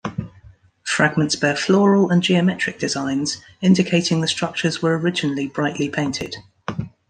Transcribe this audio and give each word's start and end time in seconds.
Fragments 0.83 1.35
bear 1.35 1.55
floral 1.55 2.09
and 2.09 2.23
geometric 2.23 2.79
designs, 2.79 3.37
indicating 3.61 4.19
the 4.19 4.27
structures 4.27 4.81
were 4.81 4.97
originally 4.97 5.45
brightly 5.47 5.89
painted. 5.89 6.37